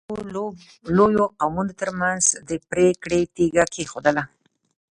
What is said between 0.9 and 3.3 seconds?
لویو قومونو ترمنځ د پرېکړې